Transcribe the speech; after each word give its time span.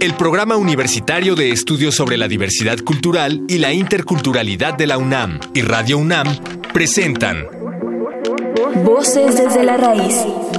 El 0.00 0.14
Programa 0.14 0.56
Universitario 0.56 1.34
de 1.34 1.50
Estudios 1.50 1.94
sobre 1.94 2.16
la 2.16 2.28
Diversidad 2.28 2.78
Cultural 2.78 3.42
y 3.48 3.58
la 3.58 3.72
Interculturalidad 3.72 4.74
de 4.74 4.86
la 4.86 4.98
UNAM 4.98 5.40
y 5.54 5.62
Radio 5.62 5.98
UNAM 5.98 6.26
presentan 6.72 7.46
Voces 8.84 9.36
desde 9.36 9.64
la 9.64 9.76
raíz. 9.76 10.14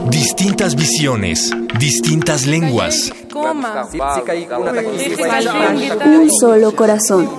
Distintas 0.10 0.75
visiones, 0.75 1.52
distintas 1.79 2.46
lenguas. 2.46 3.13
Un 6.05 6.29
solo 6.39 6.75
corazón. 6.75 7.29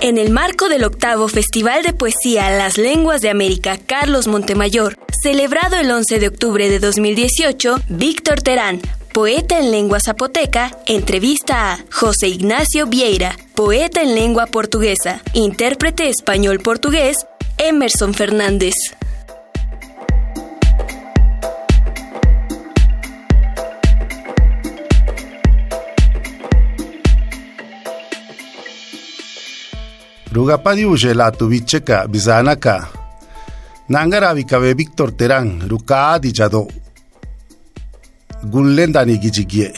En 0.00 0.16
el 0.16 0.30
marco 0.30 0.68
del 0.68 0.84
octavo 0.84 1.28
Festival 1.28 1.82
de 1.82 1.92
Poesía 1.92 2.50
Las 2.50 2.78
Lenguas 2.78 3.20
de 3.20 3.30
América 3.30 3.76
Carlos 3.84 4.26
Montemayor, 4.26 4.96
celebrado 5.22 5.76
el 5.76 5.90
11 5.90 6.20
de 6.20 6.28
octubre 6.28 6.68
de 6.68 6.78
2018, 6.78 7.76
Víctor 7.88 8.40
Terán, 8.40 8.80
poeta 9.12 9.58
en 9.58 9.70
lengua 9.70 9.98
zapoteca, 10.04 10.70
entrevista 10.86 11.72
a 11.72 11.78
José 11.90 12.28
Ignacio 12.28 12.86
Vieira, 12.86 13.36
poeta 13.54 14.02
en 14.02 14.14
lengua 14.14 14.46
portuguesa, 14.46 15.20
intérprete 15.32 16.08
español-portugués, 16.08 17.16
Emerson 17.58 18.14
Fernández. 18.14 18.74
Rugapadi 30.30 30.84
ujela 30.84 31.32
tubicheka 31.32 32.06
bizanaka. 32.06 32.97
Víctor 34.74 35.12
Terán, 35.12 35.66
ruka 35.66 36.18
dijado. 36.18 36.68
Gullendani 38.42 39.18
gijigie. 39.18 39.72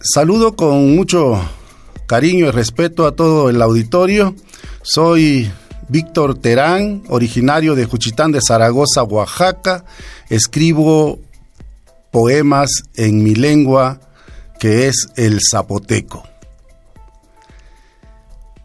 Saludo 0.00 0.56
con 0.56 0.96
mucho 0.96 1.40
cariño 2.06 2.46
y 2.46 2.50
respeto 2.50 3.06
a 3.06 3.14
todo 3.14 3.50
el 3.50 3.62
auditorio. 3.62 4.34
Soy 4.82 5.48
Víctor 5.88 6.36
Terán, 6.36 7.04
originario 7.08 7.76
de 7.76 7.84
Juchitán 7.84 8.32
de 8.32 8.40
Zaragoza, 8.40 9.04
Oaxaca. 9.04 9.84
Escribo 10.28 11.20
poemas 12.10 12.82
en 12.96 13.22
mi 13.22 13.36
lengua, 13.36 14.00
que 14.58 14.88
es 14.88 15.06
el 15.14 15.38
zapoteco. 15.40 16.24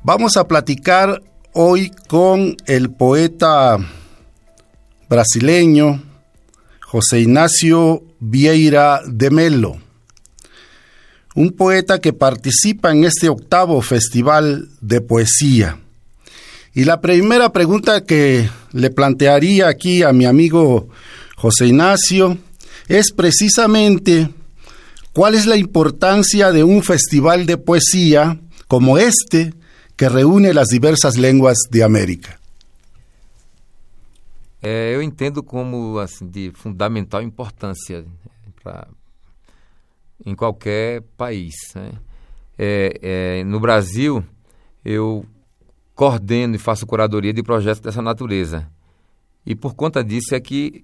Vamos 0.01 0.37
a 0.37 0.47
platicar 0.47 1.21
hoy 1.55 1.91
con 2.07 2.57
el 2.65 2.89
poeta 2.89 3.77
brasileño 5.07 6.01
José 6.81 7.19
Ignacio 7.19 8.03
Vieira 8.19 9.01
de 9.05 9.29
Melo, 9.29 9.77
un 11.35 11.51
poeta 11.51 11.99
que 11.99 12.11
participa 12.11 12.91
en 12.91 13.03
este 13.03 13.29
octavo 13.29 13.81
festival 13.83 14.69
de 14.81 15.01
poesía. 15.01 15.79
Y 16.73 16.85
la 16.85 17.01
primera 17.01 17.53
pregunta 17.53 18.03
que 18.03 18.49
le 18.71 18.89
plantearía 18.89 19.67
aquí 19.67 20.01
a 20.01 20.11
mi 20.11 20.25
amigo 20.25 20.89
José 21.35 21.67
Ignacio 21.67 22.35
es 22.87 23.11
precisamente 23.11 24.29
cuál 25.13 25.35
es 25.35 25.45
la 25.45 25.57
importancia 25.57 26.51
de 26.51 26.63
un 26.63 26.81
festival 26.81 27.45
de 27.45 27.57
poesía 27.57 28.39
como 28.67 28.97
este, 28.97 29.53
que 30.03 30.09
reúne 30.09 30.53
las 30.53 30.67
diversas 30.67 31.15
lenguas 31.15 31.59
de 31.71 31.81
América. 31.81 32.37
É, 34.61 34.93
eu 34.93 35.01
entendo 35.01 35.41
como 35.41 35.97
assim 35.97 36.27
de 36.27 36.51
fundamental 36.53 37.21
importância 37.21 38.03
pra, 38.61 38.85
em 40.25 40.35
qualquer 40.35 41.03
país. 41.15 41.53
Né? 41.73 41.93
É, 42.57 42.99
é, 43.01 43.43
no 43.45 43.61
Brasil, 43.61 44.21
eu 44.83 45.25
coordeno 45.95 46.55
e 46.55 46.59
faço 46.59 46.85
curadoria 46.85 47.31
de 47.31 47.41
projetos 47.41 47.79
dessa 47.79 48.01
natureza. 48.01 48.69
E 49.45 49.55
por 49.55 49.73
conta 49.73 50.03
disso 50.03 50.35
é 50.35 50.39
que 50.41 50.83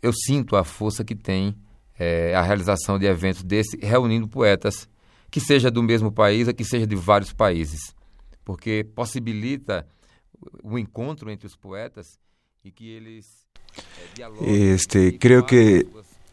eu 0.00 0.14
sinto 0.14 0.56
a 0.56 0.64
força 0.64 1.04
que 1.04 1.14
tem 1.14 1.54
é, 1.98 2.34
a 2.34 2.40
realização 2.40 2.98
de 2.98 3.04
eventos 3.04 3.42
desse, 3.42 3.76
reunindo 3.76 4.26
poetas 4.26 4.88
que 5.30 5.40
seja 5.40 5.70
do 5.70 5.82
mesmo 5.82 6.10
país 6.10 6.48
ou 6.48 6.54
que 6.54 6.64
seja 6.64 6.86
de 6.86 6.96
vários 6.96 7.32
países, 7.32 7.94
porque 8.44 8.84
possibilita 8.94 9.86
o 10.62 10.78
encontro 10.78 11.30
entre 11.30 11.46
os 11.46 11.56
poetas 11.56 12.18
y 12.64 12.70
que 12.70 12.88
eles 12.88 13.46
este, 14.42 15.18
creo 15.18 15.46
que 15.46 15.86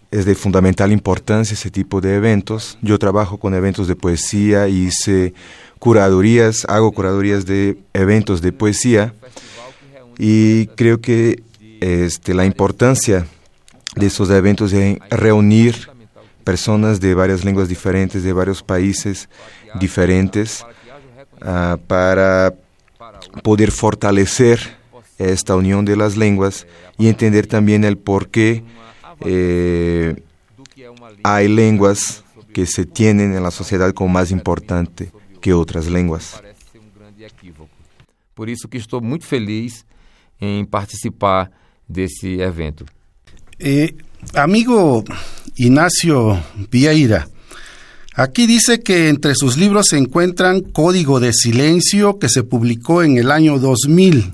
es 0.09 0.25
de 0.25 0.35
fundamental 0.35 0.91
importancia 0.91 1.53
ese 1.53 1.69
tipo 1.69 2.01
de 2.01 2.15
eventos. 2.15 2.77
Yo 2.81 2.97
trabajo 2.97 3.37
con 3.37 3.53
eventos 3.53 3.87
de 3.87 3.95
poesía 3.95 4.67
hice 4.67 5.33
curadurías, 5.79 6.65
hago 6.65 6.91
curadurías 6.91 7.45
de 7.45 7.77
eventos 7.93 8.41
de 8.41 8.51
poesía 8.51 9.13
y 10.17 10.67
creo 10.67 10.99
que 11.01 11.43
este, 11.81 12.33
la 12.33 12.45
importancia 12.45 13.27
de 13.95 14.07
esos 14.07 14.29
eventos 14.29 14.73
es 14.73 14.97
reunir 15.09 15.89
personas 16.47 17.01
de 17.01 17.13
varias 17.13 17.43
lenguas 17.43 17.67
diferentes, 17.67 18.23
de 18.23 18.31
varios 18.31 18.63
países 18.63 19.27
diferentes, 19.81 20.65
uh, 21.41 21.77
para 21.87 22.53
poder 23.43 23.69
fortalecer 23.69 24.57
esta 25.17 25.57
unión 25.57 25.83
de 25.83 25.97
las 25.97 26.15
lenguas 26.15 26.65
y 26.97 27.09
entender 27.09 27.47
también 27.47 27.83
el 27.83 27.97
por 27.97 28.29
qué 28.29 28.63
eh, 29.25 30.15
hay 31.21 31.49
lenguas 31.49 32.23
que 32.53 32.65
se 32.65 32.85
tienen 32.85 33.35
en 33.35 33.43
la 33.43 33.51
sociedad 33.51 33.91
como 33.91 34.09
más 34.13 34.31
importante 34.31 35.11
que 35.41 35.53
otras 35.53 35.87
lenguas. 35.87 36.41
Por 38.33 38.47
isso 38.47 38.69
que 38.69 38.77
estou 38.77 39.01
muito 39.01 39.25
feliz 39.25 39.83
em 40.39 40.63
participar 40.63 41.49
desse 41.89 42.39
evento. 42.39 42.85
Eh, 43.59 43.95
amigo 44.33 45.03
Ignacio 45.55 46.43
Vieira, 46.71 47.27
aquí 48.13 48.47
dice 48.47 48.81
que 48.81 49.09
entre 49.09 49.35
sus 49.35 49.57
libros 49.57 49.87
se 49.89 49.97
encuentran 49.97 50.61
Código 50.61 51.19
de 51.19 51.33
Silencio, 51.33 52.19
que 52.19 52.29
se 52.29 52.43
publicó 52.43 53.03
en 53.03 53.17
el 53.17 53.31
año 53.31 53.59
2000, 53.59 54.33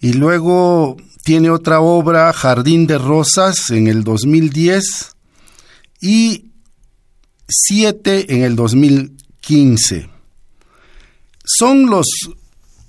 y 0.00 0.12
luego 0.14 0.96
tiene 1.24 1.50
otra 1.50 1.80
obra, 1.80 2.32
Jardín 2.32 2.86
de 2.86 2.98
Rosas, 2.98 3.70
en 3.70 3.86
el 3.86 4.04
2010, 4.04 5.16
y 6.00 6.52
Siete 7.54 8.34
en 8.34 8.44
el 8.44 8.56
2015. 8.56 10.08
Son 11.44 11.90
los 11.90 12.06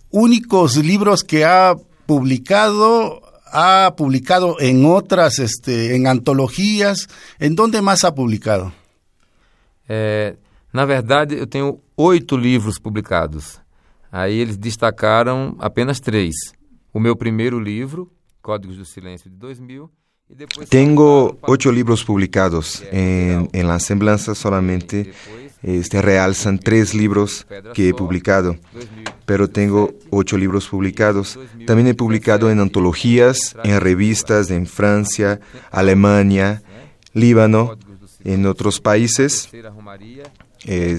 únicos 0.10 0.78
libros 0.78 1.24
que 1.24 1.44
ha 1.44 1.76
publicado 2.06 3.23
ha 3.54 3.94
publicado 3.96 4.60
en 4.60 4.86
otras, 4.86 5.38
este, 5.38 5.96
en 5.96 6.08
antologías. 6.08 7.08
¿En 7.40 7.56
dónde 7.56 7.82
más 7.82 8.04
ha 8.04 8.14
publicado? 8.14 8.74
É, 9.88 10.36
na 10.72 10.86
verdade, 10.86 11.36
eu 11.36 11.46
tenho 11.46 11.80
oito 11.96 12.36
livros 12.36 12.80
publicados. 12.80 13.60
Aí 14.12 14.40
eles 14.40 14.58
destacaram 14.58 15.56
apenas 15.60 16.00
três. 16.00 16.34
O 16.94 17.00
meu 17.00 17.16
primeiro 17.16 17.60
livro, 17.60 18.12
Códigos 18.42 18.78
do 18.78 18.86
Silêncio, 18.86 19.30
de 19.30 19.36
2000. 19.38 19.90
E 20.30 20.36
depois 20.36 20.70
Tengo 20.70 21.38
ocho 21.44 21.72
libros 21.72 22.04
publicados. 22.04 22.84
En, 22.92 23.50
en 23.54 23.68
la 23.68 23.80
semblanza 23.80 24.34
solamente 24.34 25.14
este, 25.64 26.02
realzan 26.02 26.60
tres 26.60 26.94
libros 26.94 27.48
que 27.74 27.90
he 27.90 27.94
publicado, 27.94 28.58
pero 29.26 29.50
tengo 29.50 29.94
ocho 30.10 30.38
libros 30.38 30.68
publicados. 30.68 31.40
También 31.66 31.88
he 31.88 31.94
publicado 31.94 32.52
en 32.52 32.60
antologías, 32.60 33.56
en 33.64 33.80
revistas 33.80 34.52
en 34.52 34.68
Francia, 34.68 35.40
Alemania, 35.72 36.62
Líbano, 37.14 37.78
en 38.24 38.46
otros 38.46 38.80
países. 38.80 39.50
Eh. 40.66 40.98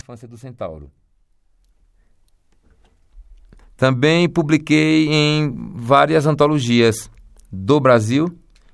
Também 3.76 4.28
publiquei 4.28 5.08
em 5.11 5.52
várias 5.75 6.26
antologias 6.26 7.11
do 7.50 7.81
Brasil 7.81 8.28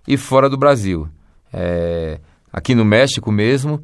e 0.06 0.16
fora 0.16 0.48
do 0.48 0.58
Brasil. 0.58 1.08
É, 1.52 2.20
aqui 2.52 2.74
no 2.74 2.84
México 2.84 3.32
mesmo, 3.32 3.82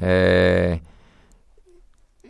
é, 0.00 0.80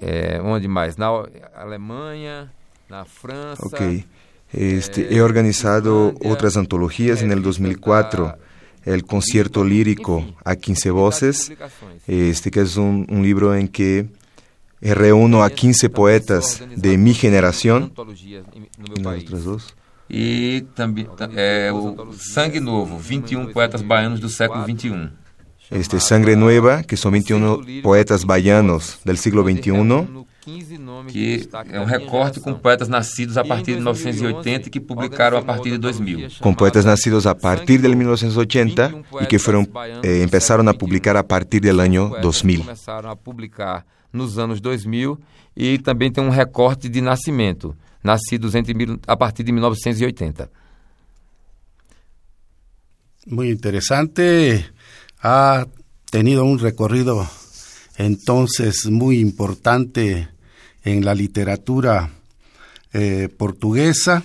é, 0.01 0.41
onde 0.43 0.69
mais? 0.69 0.97
Na 0.97 1.09
Alemanha, 1.55 2.51
na 2.89 3.05
França. 3.05 3.65
ok. 3.65 4.05
Este, 4.53 5.07
he 5.11 5.21
organizado 5.21 6.15
otras 6.25 6.57
antologías 6.57 7.23
en 7.23 7.33
el 7.33 7.43
2004. 7.43 8.35
El 8.85 9.05
concierto 9.05 9.65
lírico 9.65 10.25
a 10.45 10.57
15 10.57 10.91
voces, 10.91 11.53
este 12.07 12.51
que 12.51 12.61
es 12.61 12.77
un, 12.77 13.07
un 13.11 13.23
libro 13.23 13.55
en 13.55 13.69
que 13.69 14.07
reúno 14.81 15.43
a 15.43 15.51
15 15.51 15.91
poetas 15.91 16.63
de 16.75 16.97
mi 16.97 17.13
generación 17.13 17.93
y 17.95 18.61
meu 18.61 18.95
las 18.97 19.05
país. 19.05 19.25
otras 19.25 19.45
dos. 19.45 19.75
E 20.09 20.65
também 20.75 21.07
é, 21.37 21.71
o 21.71 22.15
Sangue 22.15 22.61
Novo, 22.61 22.97
21 22.97 23.53
poetas 23.53 23.83
baianos 23.83 24.21
do 24.21 24.29
século 24.31 24.65
XXI. 24.65 25.11
Este 25.71 26.01
Sangre 26.01 26.35
Nueva, 26.35 26.83
que 26.83 26.97
son 26.97 27.13
21 27.13 27.83
poetas 27.83 28.25
baianos 28.25 29.01
del 29.05 29.19
siglo 29.19 29.43
XXI. 29.43 30.27
Que 31.09 31.47
é 31.71 31.79
um 31.79 31.85
recorte 31.85 32.41
com 32.41 32.55
poetas 32.55 32.89
nascidos 32.89 33.37
a 33.37 33.45
partir 33.45 33.75
de 33.75 33.81
1980 33.81 34.69
e 34.69 34.71
que 34.71 34.81
publicaram 34.81 35.37
a 35.37 35.43
partir 35.43 35.73
de 35.73 35.79
2000. 35.79 36.29
Com 36.41 36.55
poetas 36.55 36.87
nascidos 36.87 37.27
a 37.27 37.35
partir 37.35 37.79
de 37.79 37.89
1980 37.89 38.95
e 39.21 39.27
que 39.27 39.39
foram 39.39 39.67
eh, 40.03 40.27
começaram 40.27 40.67
a 40.67 40.73
publicar 40.73 41.17
a 41.17 41.23
partir 41.23 41.61
do 41.61 41.69
ano 41.69 42.17
2000. 42.23 42.61
Começaram 42.61 43.11
a 43.11 43.17
publicar 43.17 43.85
nos 44.11 44.39
anos 44.39 44.59
2000 44.59 45.19
e 45.55 45.79
também 45.79 46.11
tem 46.11 46.25
um 46.25 46.31
recorte 46.31 46.89
de 46.89 47.03
nascimento, 47.03 47.77
nascidos 48.03 48.55
entre, 48.55 48.75
a 49.07 49.17
partir 49.19 49.43
de 49.43 49.53
1980. 49.53 50.51
Muy 53.27 53.51
interesante. 53.51 54.65
Ha 55.21 55.67
tenido 56.11 56.45
un 56.45 56.59
recorrido 56.59 57.29
entonces 57.97 58.87
muy 58.87 59.19
importante 59.19 60.29
en 60.85 61.05
la 61.05 61.15
literatura 61.15 62.11
eh, 62.93 63.29
portuguesa. 63.37 64.23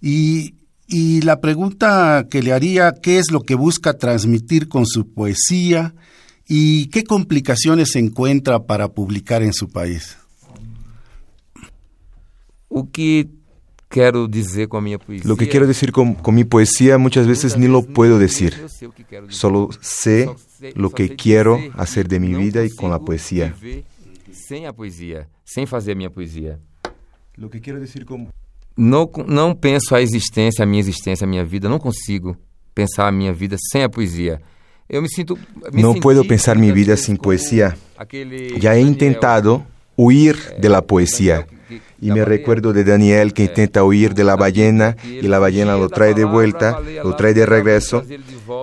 Y, 0.00 0.54
y 0.88 1.20
la 1.20 1.40
pregunta 1.40 2.26
que 2.30 2.42
le 2.42 2.52
haría, 2.52 2.92
¿qué 3.02 3.18
es 3.18 3.30
lo 3.30 3.40
que 3.42 3.54
busca 3.54 3.98
transmitir 3.98 4.68
con 4.68 4.86
su 4.86 5.12
poesía 5.12 5.94
y 6.48 6.86
qué 6.86 7.04
complicaciones 7.04 7.92
se 7.92 7.98
encuentra 7.98 8.64
para 8.64 8.88
publicar 8.88 9.42
en 9.42 9.52
su 9.52 9.68
país? 9.68 10.16
Quero 13.92 14.26
dizer 14.26 14.68
com 14.68 14.78
a 14.78 14.80
minha 14.80 14.98
poesia. 14.98 15.28
Lo 15.28 15.36
que 15.36 15.46
quiero 15.46 15.66
decir 15.66 15.92
con, 15.92 16.14
con 16.14 16.34
mi 16.34 16.44
poesía 16.44 16.96
muchas 16.96 17.26
veces 17.26 17.56
ni 17.58 17.68
lo 17.68 17.82
puedo 17.82 18.18
decir. 18.18 18.54
Solo 19.28 19.68
sé 19.80 20.30
lo 20.74 20.90
que 20.90 21.14
quiero 21.14 21.60
hacer 21.74 22.08
de 22.08 22.18
mi 22.18 22.34
vida 22.34 22.64
y 22.64 22.70
con 22.70 22.90
la 22.90 22.98
poesía. 22.98 23.54
Sem 24.32 24.66
a 24.66 24.72
poesia, 24.72 25.28
sem 25.44 25.66
fazer 25.66 25.92
a 25.92 25.94
minha 25.94 26.10
poesia. 26.10 26.58
Lo 27.36 27.50
que 27.50 27.60
quiero 27.60 27.78
decir 27.78 28.04
con 28.04 28.28
Não, 28.74 29.10
não 29.26 29.54
penso 29.54 29.94
a 29.94 30.00
existência, 30.00 30.62
a 30.62 30.66
minha 30.66 30.80
existência, 30.80 31.26
a 31.26 31.28
minha 31.28 31.44
vida. 31.44 31.68
Não 31.68 31.78
consigo 31.78 32.34
pensar 32.74 33.06
a 33.06 33.12
minha 33.12 33.30
vida 33.30 33.56
sem 33.70 33.82
a 33.82 33.88
poesia. 33.88 34.40
Eu 34.88 35.02
me 35.02 35.08
sinto. 35.08 35.38
Me 35.72 35.82
senti 35.82 36.00
puedo 36.00 36.24
pensar 36.24 36.56
mi 36.56 36.72
vida 36.72 36.94
como 36.96 37.32
aquele 37.98 38.58
Ya 38.58 38.74
he 38.74 38.80
intentado 38.80 39.64
huir 39.96 40.36
de 40.58 40.68
la 40.68 40.80
poesía. 40.80 41.46
Y 42.00 42.10
me 42.10 42.24
recuerdo 42.24 42.72
de 42.72 42.84
Daniel 42.84 43.32
que 43.32 43.44
intenta 43.44 43.84
huir 43.84 44.14
de 44.14 44.24
la 44.24 44.36
ballena 44.36 44.96
y 45.04 45.22
la 45.22 45.38
ballena 45.38 45.76
lo 45.76 45.88
trae 45.88 46.14
de 46.14 46.24
vuelta, 46.24 46.80
lo 47.02 47.14
trae 47.16 47.34
de 47.34 47.46
regreso. 47.46 48.04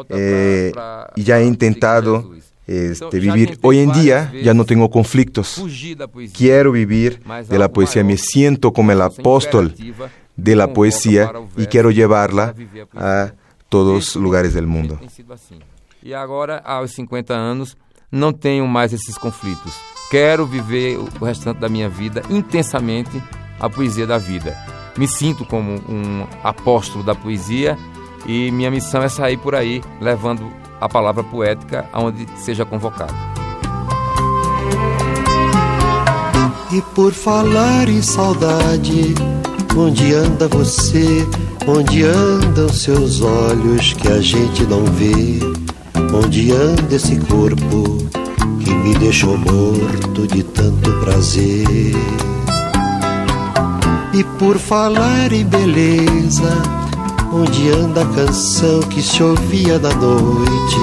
Eh, 0.09 0.71
y 1.15 1.23
ya 1.23 1.39
he 1.39 1.45
intentado 1.45 2.31
este, 2.67 3.19
vivir. 3.19 3.57
Hoy 3.61 3.79
en 3.79 3.91
día 3.91 4.31
ya 4.43 4.53
no 4.53 4.65
tengo 4.65 4.89
conflictos. 4.89 5.63
Quiero 6.35 6.71
vivir 6.71 7.21
de 7.47 7.59
la 7.59 7.69
poesía. 7.69 8.03
Me 8.03 8.17
siento 8.17 8.73
como 8.73 8.91
el 8.91 9.01
apóstol 9.01 9.73
de 10.35 10.55
la 10.55 10.73
poesía 10.73 11.31
y 11.57 11.65
quiero 11.65 11.91
llevarla 11.91 12.55
a 12.95 13.33
todos 13.69 14.15
lugares 14.15 14.53
del 14.53 14.67
mundo. 14.67 14.99
Assim. 15.29 15.59
E 16.01 16.13
agora, 16.13 16.57
aos 16.59 16.91
50 16.93 17.35
anos, 17.35 17.77
não 18.11 18.33
tenho 18.33 18.67
mais 18.67 18.93
esses 18.93 19.17
conflitos. 19.17 19.73
Quero 20.09 20.45
viver 20.45 20.97
o 20.97 21.25
restante 21.25 21.59
da 21.59 21.69
minha 21.69 21.87
vida 21.87 22.23
intensamente 22.29 23.21
a 23.59 23.69
poesia 23.69 24.07
da 24.07 24.17
vida. 24.17 24.57
Me 24.97 25.07
sinto 25.07 25.45
como 25.45 25.75
um 25.87 26.25
apóstolo 26.43 27.03
da 27.03 27.13
poesia 27.13 27.77
e 28.25 28.51
minha 28.51 28.71
missão 28.71 29.03
é 29.03 29.09
sair 29.09 29.37
por 29.37 29.55
aí 29.55 29.81
levando 30.01 30.51
a 30.81 30.89
palavra 30.89 31.23
poética 31.23 31.87
aonde 31.93 32.27
seja 32.37 32.65
convocado. 32.65 33.13
E 36.71 36.81
por 36.93 37.11
falar 37.13 37.89
em 37.89 38.01
saudade, 38.01 39.15
onde 39.75 40.13
anda 40.13 40.47
você? 40.47 41.27
Onde 41.67 42.03
andam 42.03 42.69
seus 42.69 43.21
olhos 43.21 43.93
que 43.93 44.07
a 44.07 44.21
gente 44.21 44.63
não 44.65 44.85
vê? 44.85 45.48
Onde 46.13 46.51
anda 46.51 46.95
esse 46.95 47.17
corpo 47.21 47.97
que 48.63 48.73
me 48.73 48.95
deixou 48.95 49.37
morto 49.37 50.27
de 50.27 50.43
tanto 50.43 50.91
prazer? 50.99 51.95
E 54.13 54.23
por 54.37 54.57
falar 54.57 55.31
em 55.31 55.45
beleza, 55.45 56.61
onde 57.31 57.69
anda 57.69 58.01
a 58.01 58.15
canção 58.15 58.79
que 58.81 59.01
se 59.01 59.21
ouvia 59.21 59.77
na 59.79 59.93
noite? 59.93 60.77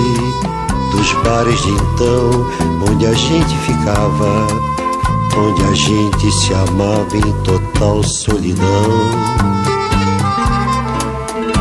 Dos 0.93 1.13
bares 1.25 1.61
de 1.63 1.71
então, 1.71 2.47
onde 2.91 3.07
a 3.07 3.13
gente 3.13 3.57
ficava 3.59 4.47
onde 5.39 5.63
a 5.63 5.75
gente 5.75 6.33
se 6.33 6.55
amava 6.55 7.17
em 7.17 7.33
total 7.43 8.03
solidão. 8.03 8.65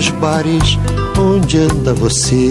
nos 0.00 0.08
bares, 0.12 0.78
onde 1.18 1.58
anda 1.58 1.92
você. 1.92 2.50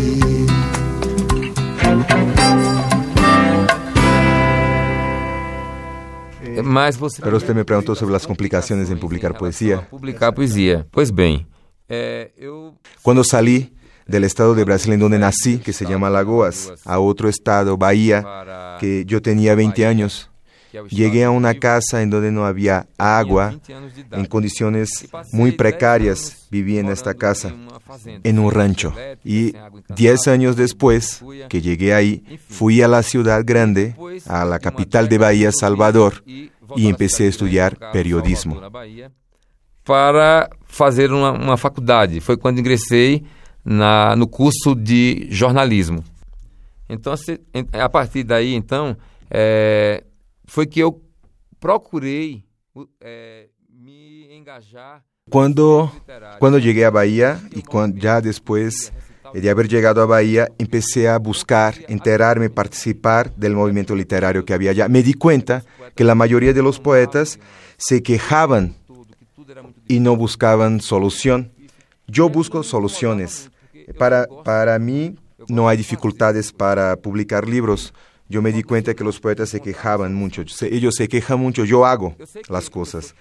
Mas 6.71 6.95
você 6.95 7.21
Pero 7.21 7.35
usted 7.35 7.53
me 7.53 7.65
preguntó 7.65 7.95
sobre 7.95 8.13
las 8.13 8.25
complicaciones 8.25 8.89
en 8.89 8.97
publicar 8.97 9.37
poesía. 9.37 9.87
publicar 9.89 10.33
poesia. 10.33 10.87
Pois 10.89 11.11
bem, 11.11 11.45
é, 11.89 12.31
eu 12.37 12.73
Cuando 13.03 13.23
salí 13.23 13.73
del 14.07 14.23
estado 14.23 14.55
de 14.55 14.63
Brasil 14.63 14.93
en 14.93 14.99
donde 14.99 15.19
nací, 15.19 15.59
que 15.59 15.73
se 15.73 15.85
llama 15.85 16.09
Lagoas, 16.09 16.71
a 16.85 16.99
otro 16.99 17.27
estado, 17.27 17.77
Bahía, 17.77 18.23
que 18.79 19.03
yo 19.05 19.21
tenía 19.21 19.53
20 19.53 19.85
años, 19.85 20.31
Llegué 20.89 21.25
a 21.25 21.31
una 21.31 21.53
casa 21.55 22.01
en 22.01 22.09
donde 22.09 22.31
no 22.31 22.45
había 22.45 22.87
agua, 22.97 23.59
en 24.11 24.25
condiciones 24.25 25.07
muy 25.33 25.51
precarias 25.51 26.47
viví 26.49 26.77
en 26.77 26.87
esta 26.87 27.13
casa, 27.13 27.53
en 28.05 28.39
un 28.39 28.51
rancho. 28.51 28.93
Y 29.23 29.53
diez 29.95 30.27
años 30.27 30.55
después 30.55 31.23
que 31.49 31.61
llegué 31.61 31.93
ahí, 31.93 32.23
fui 32.47 32.81
a 32.81 32.87
la 32.87 33.03
ciudad 33.03 33.43
grande, 33.45 33.95
a 34.27 34.45
la 34.45 34.59
capital 34.59 35.09
de 35.09 35.17
Bahía, 35.17 35.51
Salvador, 35.51 36.23
y 36.75 36.87
empecé 36.87 37.25
a 37.25 37.29
estudiar 37.29 37.77
periodismo. 37.91 38.61
Para 39.83 40.49
fazer 40.65 41.11
uma, 41.11 41.31
uma 41.31 41.57
faculdade. 41.57 42.19
Foi 42.19 42.37
quando 42.37 42.59
ingressei 42.59 43.23
na, 43.63 44.15
no 44.15 44.27
curso 44.27 44.75
de 44.75 45.27
jornalismo. 45.29 46.03
Então, 46.87 47.15
se, 47.15 47.39
a 47.73 47.89
partir 47.89 48.23
daí, 48.23 48.53
então, 48.53 48.95
é, 49.29 50.03
foi 50.45 50.67
que 50.67 50.79
eu 50.79 51.01
procurei 51.59 52.43
é, 52.99 53.47
me 53.69 54.27
engajar. 54.35 55.03
Quando, 55.29 55.89
quando 56.39 56.61
cheguei 56.61 56.83
a 56.83 56.91
Bahia 56.91 57.39
e 57.55 57.61
quando, 57.61 58.01
já 58.01 58.19
depois 58.19 58.91
de 59.33 59.49
haber 59.49 59.67
chegado 59.67 60.01
a 60.01 60.05
Bahia, 60.05 60.49
empecé 60.57 61.07
a 61.07 61.17
buscar, 61.17 61.75
enterarme, 61.87 62.49
participar 62.49 63.33
del 63.35 63.55
movimiento 63.55 63.95
literario 63.95 64.45
que 64.45 64.53
había 64.53 64.71
allá. 64.71 64.87
Me 64.87 65.03
di 65.03 65.13
cuenta 65.13 65.63
que 65.95 66.03
la 66.03 66.15
mayoría 66.15 66.53
de 66.53 66.61
los 66.61 66.79
poetas 66.79 67.39
se 67.77 68.03
quejaban 68.03 68.75
y 69.87 69.99
no 69.99 70.15
buscaban 70.15 70.81
solución. 70.81 71.51
Yo 72.07 72.29
busco 72.29 72.63
soluciones. 72.63 73.49
Para, 73.97 74.27
para 74.43 74.79
mí 74.79 75.15
no 75.47 75.67
hay 75.67 75.77
dificultades 75.77 76.51
para 76.51 76.95
publicar 76.95 77.47
libros. 77.47 77.93
Yo 78.29 78.41
me 78.41 78.53
di 78.53 78.63
cuenta 78.63 78.93
que 78.93 79.03
los 79.03 79.19
poetas 79.19 79.49
se 79.49 79.59
quejaban 79.59 80.13
mucho. 80.13 80.43
Ellos 80.61 80.95
se 80.95 81.07
quejan 81.07 81.39
mucho, 81.39 81.65
yo 81.65 81.85
hago 81.85 82.15
las 82.47 82.69
cosas. 82.69 83.15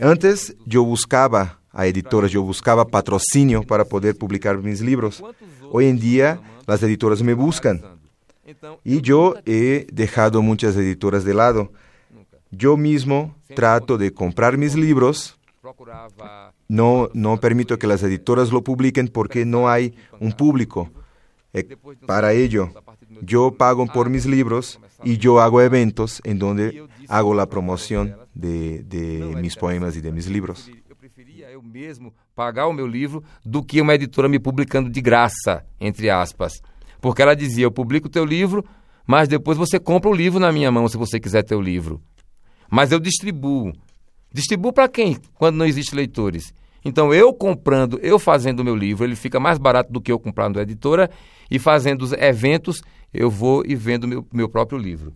Antes 0.00 0.56
yo 0.66 0.82
buscaba 0.84 1.59
a 1.72 1.86
editoras, 1.86 2.30
yo 2.30 2.42
buscaba 2.42 2.84
patrocinio 2.86 3.62
para 3.62 3.84
poder 3.84 4.16
publicar 4.16 4.58
mis 4.58 4.80
libros. 4.80 5.22
Hoy 5.70 5.86
en 5.86 5.98
día 5.98 6.40
las 6.66 6.82
editoras 6.82 7.22
me 7.22 7.34
buscan. 7.34 7.82
Y 8.84 9.00
yo 9.00 9.36
he 9.46 9.86
dejado 9.92 10.42
muchas 10.42 10.76
editoras 10.76 11.24
de 11.24 11.34
lado. 11.34 11.72
Yo 12.50 12.76
mismo 12.76 13.36
trato 13.54 13.96
de 13.98 14.12
comprar 14.12 14.58
mis 14.58 14.74
libros. 14.74 15.38
No, 16.68 17.08
no 17.14 17.38
permito 17.38 17.78
que 17.78 17.86
las 17.86 18.02
editoras 18.02 18.50
lo 18.50 18.62
publiquen 18.62 19.08
porque 19.08 19.44
no 19.44 19.68
hay 19.68 19.94
un 20.18 20.32
público 20.32 20.90
eh, 21.52 21.76
para 22.06 22.32
ello. 22.32 22.70
Yo 23.22 23.52
pago 23.52 23.86
por 23.86 24.08
mis 24.08 24.26
libros 24.26 24.80
y 25.04 25.18
yo 25.18 25.40
hago 25.40 25.60
eventos 25.60 26.20
en 26.24 26.38
donde 26.38 26.84
hago 27.08 27.34
la 27.34 27.46
promoción 27.46 28.16
de, 28.34 28.82
de 28.84 29.36
mis 29.40 29.56
poemas 29.56 29.96
y 29.96 30.00
de 30.00 30.12
mis 30.12 30.28
libros. 30.28 30.70
Eu 31.60 31.68
mesmo 31.68 32.14
pagar 32.34 32.68
o 32.68 32.72
meu 32.72 32.86
livro 32.86 33.22
do 33.44 33.62
que 33.62 33.82
uma 33.82 33.94
editora 33.94 34.30
me 34.30 34.38
publicando 34.38 34.88
de 34.88 34.98
graça, 35.02 35.62
entre 35.78 36.08
aspas. 36.08 36.54
Porque 37.02 37.20
ela 37.20 37.36
dizia: 37.36 37.66
eu 37.66 37.70
publico 37.70 38.06
o 38.06 38.10
teu 38.10 38.24
livro, 38.24 38.64
mas 39.06 39.28
depois 39.28 39.58
você 39.58 39.78
compra 39.78 40.08
o 40.08 40.14
livro 40.14 40.40
na 40.40 40.50
minha 40.50 40.72
mão 40.72 40.88
se 40.88 40.96
você 40.96 41.20
quiser 41.20 41.42
ter 41.42 41.54
o 41.54 41.60
livro. 41.60 42.00
Mas 42.70 42.92
eu 42.92 42.98
distribuo. 42.98 43.74
Distribuo 44.32 44.72
para 44.72 44.88
quem? 44.88 45.18
Quando 45.34 45.56
não 45.56 45.66
existe 45.66 45.94
leitores. 45.94 46.54
Então, 46.82 47.12
eu 47.12 47.30
comprando, 47.34 47.98
eu 48.02 48.18
fazendo 48.18 48.60
o 48.60 48.64
meu 48.64 48.74
livro, 48.74 49.04
ele 49.04 49.14
fica 49.14 49.38
mais 49.38 49.58
barato 49.58 49.92
do 49.92 50.00
que 50.00 50.10
eu 50.10 50.18
comprando 50.18 50.58
a 50.58 50.62
editora 50.62 51.10
e 51.50 51.58
fazendo 51.58 52.00
os 52.00 52.14
eventos, 52.14 52.80
eu 53.12 53.28
vou 53.28 53.62
e 53.66 53.74
vendo 53.74 54.08
meu, 54.08 54.26
meu 54.32 54.48
próprio 54.48 54.78
livro. 54.78 55.12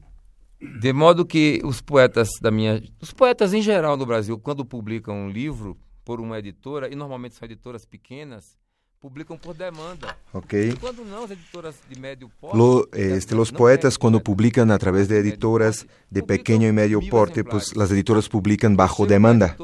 De 0.78 0.92
modo 0.92 1.24
que 1.24 1.62
os 1.64 1.80
poetas 1.80 2.28
da 2.42 2.50
minha. 2.50 2.82
Os 3.00 3.14
poetas 3.14 3.54
em 3.54 3.62
geral 3.62 3.96
no 3.96 4.04
Brasil, 4.04 4.38
quando 4.38 4.62
publicam 4.62 5.14
um 5.14 5.30
livro 5.30 5.74
por 6.04 6.20
uma 6.20 6.38
editora, 6.38 6.92
e 6.92 6.94
normalmente 6.94 7.34
são 7.34 7.46
editoras 7.46 7.84
pequenas, 7.84 8.58
publicam 9.00 9.36
por 9.36 9.54
demanda. 9.54 10.16
Ok. 10.32 10.76
Quando 10.80 11.04
não, 11.04 11.24
as 11.24 11.30
editoras 11.30 11.74
de 11.90 12.00
médio 12.00 12.30
porte. 12.40 12.56
Lo, 12.56 12.88
este, 12.92 13.34
los 13.34 13.52
poetas 13.52 13.98
cuando 13.98 14.18
publican 14.20 14.70
a 14.70 14.78
través 14.78 15.08
de 15.08 15.18
editoras 15.18 15.86
de 16.10 16.22
pequeño 16.22 16.66
y 16.68 16.72
medio 16.72 17.00
porte, 17.10 17.44
pues 17.44 17.76
las 17.76 17.90
editoras 17.90 18.30
publican 18.30 18.76
bajo 18.76 19.04
demanda. 19.06 19.56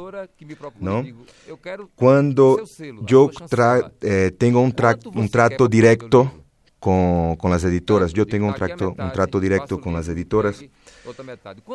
¿no? 0.78 1.04
Cuando 1.94 2.62
yo 3.06 3.30
tra 3.48 3.90
eh, 4.02 4.30
tengo 4.36 4.60
un, 4.60 4.72
tra 4.72 4.98
un 5.14 5.28
trato 5.30 5.68
directo 5.68 6.39
con, 6.80 7.36
con, 7.36 7.50
las 7.50 7.62
editoras, 7.62 8.12
yo 8.12 8.26
tengo 8.26 8.46
un 8.46 8.54
trato, 8.54 8.94
un 8.98 9.12
trato 9.12 9.38
directo 9.38 9.80
con 9.80 9.92
las 9.92 10.08
editoras 10.08 10.64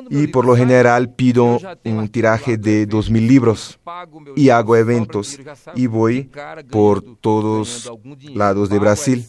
y 0.10 0.28
por 0.28 0.46
lo 0.46 0.56
general 0.56 1.14
pido 1.14 1.60
un 1.86 2.10
tiraje 2.10 2.58
de 2.58 2.88
2.000 2.88 3.28
libros 3.28 3.80
y 4.36 4.50
hago 4.50 4.76
eventos 4.76 5.40
y 5.76 5.88
voy 5.88 6.30
por 6.72 7.04
todos 7.22 7.92
lados 8.34 8.70
de 8.70 8.80
Brasil. 8.80 9.26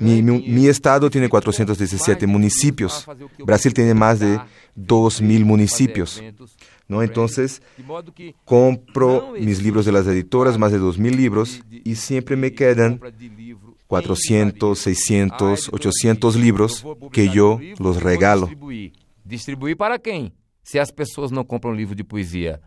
Mi, 0.00 0.22
mi, 0.22 0.40
mi, 0.46 0.68
estado 0.68 1.10
tiene 1.10 1.28
417 1.28 2.24
municipios. 2.28 3.04
Brasil 3.44 3.74
tiene 3.74 3.94
más 3.94 4.20
de 4.20 4.38
2.000 4.76 5.44
municipios. 5.44 6.22
¿no? 6.86 7.02
Entonces, 7.02 7.62
compro 8.44 9.32
mis 9.38 9.62
libros 9.62 9.84
de 9.84 9.92
las 9.92 10.06
editoras, 10.06 10.56
más 10.56 10.72
de 10.72 10.80
2.000 10.80 11.16
libros, 11.16 11.62
y 11.70 11.96
siempre 11.96 12.36
me 12.36 12.52
quedan 12.52 13.00
400, 13.88 14.78
600, 14.78 15.72
800 15.72 16.36
libros 16.36 16.84
que 17.10 17.28
yo 17.28 17.58
los 17.80 17.96
regalo. 17.96 18.48
Distribuir 19.24 19.76
para 19.76 19.98
quem? 19.98 20.32
Se 20.62 20.78
as 20.78 20.90
pessoas 20.90 21.30
não 21.30 21.42
compram 21.42 21.72
livro 21.72 21.94
de 21.94 22.04
poesia. 22.04 22.60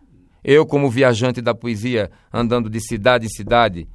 Eu, 0.44 0.66
como 0.66 0.90
viajante 0.90 1.40
da 1.40 1.54
poesia, 1.54 2.10
andando 2.34 2.70
de 2.70 2.82
cidade 2.82 3.28
em 3.28 3.30
cidade, 3.30 3.88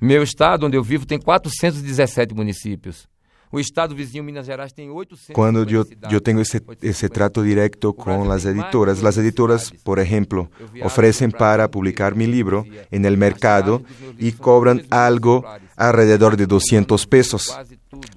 meu 0.00 0.22
estado, 0.22 0.66
onde 0.66 0.76
eu 0.76 0.82
vivo, 0.82 1.06
tem 1.06 1.20
417 1.20 2.34
municípios. 2.34 3.08
O 3.52 3.58
estado 3.58 3.96
vizinho, 3.96 4.22
Minas 4.22 4.46
Gerais, 4.46 4.72
tem 4.72 4.88
800 4.90 5.34
Cuando 5.34 5.64
yo, 5.64 5.84
yo 6.08 6.22
tengo 6.22 6.40
ese, 6.40 6.62
ese 6.82 7.08
trato 7.08 7.42
directo 7.42 7.92
con 7.92 8.28
las 8.28 8.44
editoras, 8.44 9.02
las 9.02 9.16
editoras, 9.16 9.72
por 9.82 9.98
ejemplo, 9.98 10.48
ofrecen 10.82 11.32
para 11.32 11.68
publicar 11.68 12.14
mi 12.14 12.26
libro 12.26 12.64
en 12.92 13.04
el 13.04 13.16
mercado 13.16 13.82
y 14.18 14.32
cobran 14.32 14.82
algo 14.90 15.44
alrededor 15.74 16.36
de 16.36 16.46
200 16.46 17.06
pesos. 17.08 17.58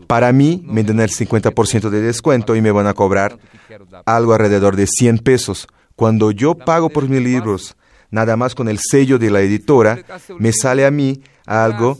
Para 0.05 0.31
mí, 0.31 0.61
me 0.63 0.83
dan 0.83 0.99
el 0.99 1.09
50% 1.09 1.89
de 1.89 2.01
descuento 2.01 2.55
y 2.55 2.61
me 2.61 2.71
van 2.71 2.85
a 2.85 2.93
cobrar 2.93 3.39
algo 4.05 4.33
alrededor 4.33 4.75
de 4.75 4.85
100 4.85 5.17
pesos. 5.19 5.67
Cuando 5.95 6.29
yo 6.29 6.53
pago 6.53 6.89
por 6.89 7.09
mis 7.09 7.23
libros, 7.23 7.75
nada 8.11 8.37
más 8.37 8.53
con 8.53 8.69
el 8.69 8.77
sello 8.77 9.17
de 9.17 9.31
la 9.31 9.41
editora, 9.41 9.99
me 10.37 10.53
sale 10.53 10.85
a 10.85 10.91
mí 10.91 11.23
algo 11.47 11.97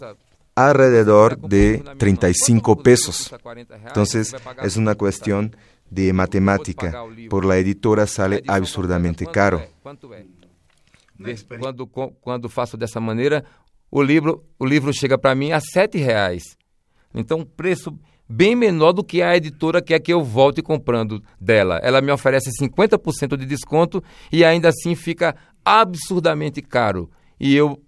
alrededor 0.56 1.38
de 1.38 1.84
35 1.98 2.78
pesos. 2.78 3.34
Entonces, 3.88 4.34
es 4.62 4.78
una 4.78 4.96
cuestión 4.96 5.56
de 5.90 6.12
matemática. 6.14 6.94
Por 7.30 7.46
la 7.46 7.58
editora 7.58 8.08
sale 8.08 8.44
absurdamente 8.48 9.26
caro. 9.26 9.62
Quando, 11.60 11.88
quando 11.88 12.50
faço 12.50 12.76
dessa 12.76 13.00
maneira, 13.00 13.46
o 13.90 14.02
livro, 14.02 14.44
o 14.58 14.66
livro 14.66 14.92
chega 14.94 15.18
para 15.18 15.36
mim 15.36 15.52
a 15.52 15.60
sete 15.60 15.98
reais. 15.98 16.58
Então, 17.14 17.40
um 17.40 17.46
preço 17.46 17.98
bem 18.28 18.56
menor 18.56 18.94
do 18.94 19.04
que 19.04 19.22
a 19.22 19.36
editora 19.36 19.82
quer 19.82 20.00
que 20.00 20.12
eu 20.12 20.24
volte 20.24 20.62
comprando 20.62 21.22
dela. 21.40 21.80
Ela 21.84 22.02
me 22.02 22.12
oferece 22.12 22.50
50% 22.60 23.38
de 23.38 23.46
desconto 23.46 24.04
e 24.32 24.44
ainda 24.44 24.70
assim 24.70 24.96
fica 24.96 25.36
absurdamente 25.64 26.62
caro. 26.62 27.10
E 27.40 27.56
eu, 27.56 27.80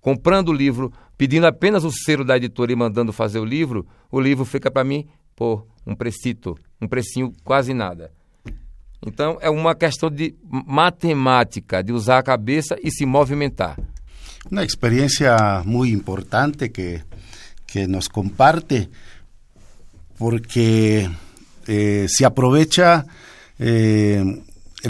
comprando 0.00 0.50
o 0.50 0.52
livro, 0.52 0.92
pedindo 1.16 1.46
apenas 1.46 1.84
o 1.84 1.90
selo 1.90 2.24
da 2.24 2.36
editora 2.36 2.72
e 2.72 2.76
mandando 2.76 3.12
fazer 3.12 3.38
o 3.38 3.44
livro, 3.44 3.86
o 4.10 4.20
livro 4.20 4.44
fica 4.44 4.70
para 4.70 4.84
mim 4.84 5.06
por 5.34 5.66
um 5.86 5.94
precito, 5.94 6.56
um 6.80 6.88
precinho 6.88 7.32
quase 7.44 7.72
nada. 7.72 8.10
Então, 9.06 9.38
é 9.40 9.50
uma 9.50 9.74
questão 9.74 10.10
de 10.10 10.34
matemática, 10.50 11.82
de 11.82 11.92
usar 11.92 12.18
a 12.18 12.22
cabeça 12.22 12.76
e 12.82 12.90
se 12.90 13.04
movimentar. 13.06 13.76
Una 14.50 14.62
experiencia 14.62 15.62
muy 15.64 15.90
importante 15.90 16.68
que, 16.68 17.02
que 17.66 17.86
nos 17.88 18.08
comparte, 18.08 18.88
porque 20.16 21.10
eh, 21.66 22.06
se 22.08 22.24
aprovecha 22.24 23.04
eh, 23.58 24.22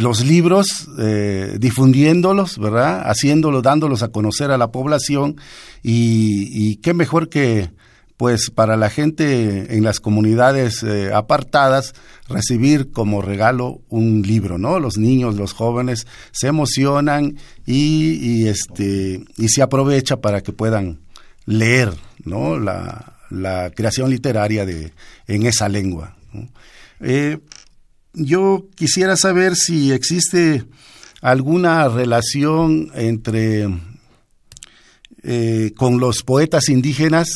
los 0.00 0.24
libros, 0.24 0.88
eh, 0.98 1.56
difundiéndolos, 1.58 2.58
¿verdad? 2.58 3.02
Haciéndolos, 3.08 3.62
dándolos 3.62 4.02
a 4.02 4.08
conocer 4.08 4.50
a 4.50 4.58
la 4.58 4.70
población 4.70 5.36
y, 5.82 6.76
qué 6.76 6.94
mejor 6.94 7.28
que, 7.28 7.70
pues 8.16 8.50
para 8.50 8.76
la 8.76 8.90
gente 8.90 9.76
en 9.76 9.84
las 9.84 10.00
comunidades 10.00 10.82
eh, 10.82 11.12
apartadas 11.12 11.94
recibir 12.28 12.90
como 12.90 13.20
regalo 13.22 13.80
un 13.88 14.22
libro, 14.22 14.58
¿no? 14.58 14.80
Los 14.80 14.96
niños, 14.96 15.36
los 15.36 15.52
jóvenes 15.52 16.06
se 16.32 16.48
emocionan 16.48 17.36
y, 17.66 18.14
y 18.14 18.48
este 18.48 19.24
y 19.36 19.48
se 19.48 19.62
aprovecha 19.62 20.20
para 20.20 20.40
que 20.40 20.52
puedan 20.52 21.00
leer, 21.46 21.92
¿no? 22.24 22.58
La, 22.58 23.12
creación 23.74 24.08
literaria 24.08 24.64
de 24.64 24.92
en 25.26 25.46
esa 25.46 25.68
lengua. 25.68 26.16
Eh, 27.00 27.38
yo 28.16 28.68
quisiera 28.74 29.16
saber 29.16 29.54
si 29.54 29.92
existe 29.92 30.64
alguna 31.20 31.88
relación 31.88 32.90
entre 32.94 33.68
eh, 35.22 35.72
con 35.76 36.00
los 36.00 36.22
poetas 36.22 36.68
indígenas 36.68 37.28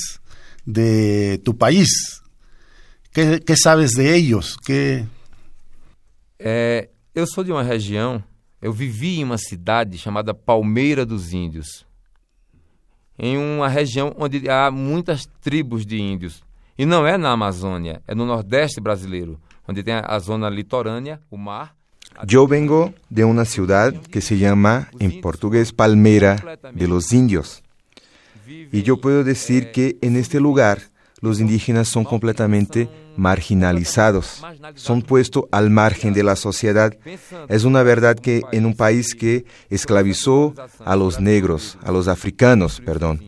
de 0.65 1.41
tu 1.45 1.57
país. 1.57 2.23
¿Qué, 3.13 3.43
qué 3.45 3.57
sabes 3.57 3.93
de 3.93 4.17
ellos? 4.17 4.57
¿Qué... 4.57 5.05
É, 6.39 6.89
eu 7.15 7.27
sou 7.27 7.45
de 7.45 7.53
uma 7.53 7.63
região, 7.63 8.23
eu 8.63 8.73
vivi 8.73 9.21
em 9.21 9.25
uma 9.25 9.37
cidade 9.37 9.99
chamada 9.99 10.33
Palmeira 10.33 11.05
dos 11.05 11.35
Índios, 11.35 11.85
em 13.19 13.37
uma 13.37 13.69
região 13.69 14.15
onde 14.17 14.49
há 14.49 14.71
muitas 14.71 15.29
tribos 15.43 15.85
de 15.85 16.01
índios. 16.01 16.43
E 16.79 16.87
não 16.87 17.07
é 17.07 17.19
na 17.19 17.33
Amazônia, 17.33 18.01
é 18.07 18.15
no 18.15 18.25
Nordeste 18.25 18.81
brasileiro, 18.81 19.39
onde 19.71 19.85
tem 19.85 19.95
a 19.95 20.19
zona 20.19 20.51
litorânea, 20.51 21.21
o 21.31 21.37
mar. 21.37 21.75
Yo 22.27 22.47
vengo 22.47 22.93
de 23.09 23.25
una 23.25 23.45
ciudad 23.45 23.95
que 23.95 24.21
se 24.21 24.37
llama 24.37 24.89
en 24.99 25.21
portugués 25.21 25.73
Palmera 25.73 26.59
de 26.75 26.89
los 26.89 27.13
Indios. 27.13 27.63
Y 28.73 28.83
yo 28.83 29.01
puedo 29.01 29.23
decir 29.23 29.71
que 29.71 29.97
en 30.03 30.17
este 30.17 30.41
lugar 30.41 30.81
los 31.21 31.39
indígenas 31.39 31.89
son 31.89 32.03
completamente 32.03 32.89
marginalizados, 33.17 34.43
son 34.75 35.03
puestos 35.03 35.45
al 35.53 35.71
margen 35.71 36.13
de 36.13 36.25
la 36.25 36.35
sociedad. 36.35 36.93
Es 37.49 37.63
una 37.63 37.85
verdad 37.85 38.19
que 38.19 38.43
en 38.51 38.67
un 38.67 38.75
país 38.75 39.15
que 39.15 39.45
esclavizó 39.69 40.53
a 40.85 40.97
los 40.97 41.21
negros, 41.21 41.79
a 41.85 41.93
los 41.93 42.09
africanos, 42.09 42.83
perdón, 42.85 43.21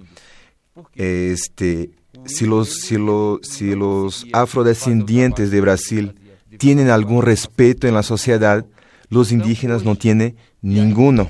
este, 0.96 1.90
si 2.26 2.46
los, 2.46 2.80
si 2.80 2.96
los, 2.96 3.40
si 3.42 3.74
los 3.76 4.26
afrodescendientes 4.32 5.50
de 5.50 5.60
Brasil 5.60 6.14
tienen 6.62 6.90
algún 6.90 7.22
respeto 7.22 7.88
en 7.88 7.94
la 7.94 8.04
sociedad, 8.04 8.64
los 9.08 9.32
indígenas 9.32 9.82
no 9.82 9.96
tienen 9.96 10.36
ninguno. 10.60 11.28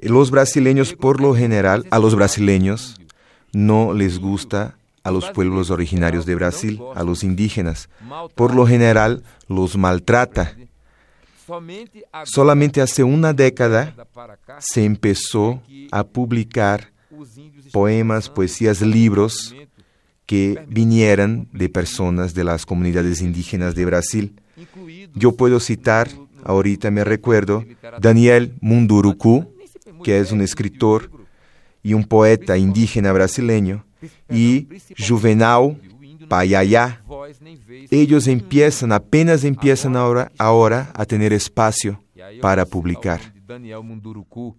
Los 0.00 0.30
brasileños, 0.30 0.92
por 0.94 1.20
lo 1.20 1.34
general, 1.34 1.84
a 1.90 1.98
los 1.98 2.14
brasileños 2.14 3.00
no 3.52 3.92
les 3.92 4.20
gusta 4.20 4.78
a 5.02 5.10
los 5.10 5.28
pueblos 5.30 5.70
originarios 5.70 6.24
de 6.24 6.36
Brasil, 6.36 6.80
a 6.94 7.02
los 7.02 7.24
indígenas. 7.24 7.88
Por 8.36 8.54
lo 8.54 8.64
general, 8.64 9.24
los 9.48 9.76
maltrata. 9.76 10.56
Solamente 12.26 12.80
hace 12.80 13.02
una 13.02 13.32
década 13.32 13.92
se 14.60 14.84
empezó 14.84 15.60
a 15.90 16.04
publicar 16.04 16.92
poemas, 17.72 18.28
poesías, 18.30 18.80
libros 18.82 19.52
que 20.26 20.64
vinieran 20.68 21.48
de 21.52 21.68
personas 21.68 22.34
de 22.34 22.44
las 22.44 22.64
comunidades 22.66 23.20
indígenas 23.20 23.74
de 23.74 23.84
Brasil. 23.84 24.40
Yo 25.14 25.32
puedo 25.32 25.60
citar, 25.60 26.08
ahorita 26.44 26.90
me 26.90 27.04
recuerdo, 27.04 27.64
Daniel 28.00 28.54
Munduruku, 28.60 29.54
que 30.02 30.18
es 30.18 30.32
un 30.32 30.40
escritor 30.40 31.10
y 31.82 31.94
un 31.94 32.04
poeta 32.04 32.56
indígena 32.56 33.12
brasileño, 33.12 33.84
y 34.30 34.68
Juvenal 34.98 35.78
Payayá. 36.28 37.02
Ellos 37.90 38.26
empiezan, 38.26 38.92
apenas 38.92 39.44
empiezan 39.44 39.96
ahora, 39.96 40.32
ahora 40.38 40.90
a 40.94 41.04
tener 41.04 41.32
espacio 41.32 42.02
para 42.40 42.64
publicar. 42.64 43.20
Daniel 43.46 43.82
Munduruku, 43.82 44.56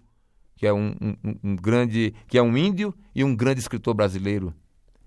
que 0.56 0.68
é 0.68 0.74
um, 0.74 0.96
um, 1.02 1.36
um, 1.44 1.56
grande, 1.56 2.14
que 2.28 2.38
é 2.38 2.42
um 2.42 2.56
índio 2.56 2.96
e 3.14 3.24
um 3.24 3.36
grande 3.36 3.60
escritor 3.60 3.96
brasileiro. 3.96 4.54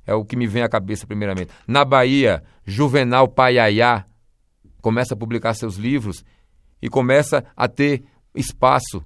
É 0.09 0.15
o 0.15 0.25
que 0.25 0.37
me 0.37 0.47
vem 0.47 0.63
à 0.63 0.69
cabeça 0.71 1.07
primeiramente. 1.07 1.51
Na 1.67 1.85
Bahia, 1.85 2.43
Juvenal 2.65 3.29
Paiaiá 3.29 4.07
começa 4.81 5.13
a 5.13 5.17
publicar 5.17 5.53
seus 5.53 5.77
livros 5.77 6.25
e 6.81 6.89
começa 6.89 7.45
a 7.55 7.69
ter 7.69 8.05
espaço. 8.35 9.05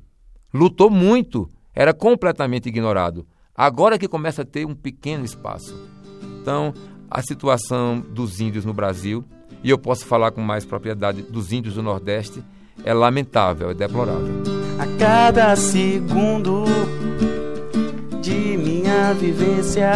Lutou 0.54 0.88
muito, 0.88 1.50
era 1.74 1.92
completamente 1.92 2.68
ignorado. 2.68 3.26
Agora 3.52 3.98
que 3.98 4.06
começa 4.06 4.42
a 4.42 4.44
ter 4.44 4.64
um 4.64 4.76
pequeno 4.76 5.24
espaço. 5.24 5.76
Então, 6.40 6.72
a 7.10 7.20
situação 7.20 7.98
dos 7.98 8.40
índios 8.40 8.64
no 8.64 8.72
Brasil, 8.72 9.24
e 9.64 9.70
eu 9.70 9.78
posso 9.78 10.06
falar 10.06 10.30
com 10.30 10.40
mais 10.40 10.64
propriedade 10.64 11.22
dos 11.22 11.52
índios 11.52 11.74
do 11.74 11.82
Nordeste, 11.82 12.44
é 12.84 12.94
lamentável, 12.94 13.70
é 13.70 13.74
deplorável. 13.74 14.40
A 14.78 14.86
cada 14.98 15.56
segundo 15.56 16.64
de 18.20 18.56
minha 18.56 19.12
vivência, 19.14 19.90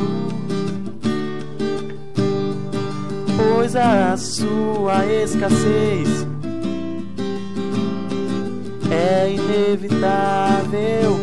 pois 3.37 3.75
a 3.75 4.15
sua 4.17 5.05
escassez 5.05 6.27
é 8.91 9.33
inevitável. 9.33 11.17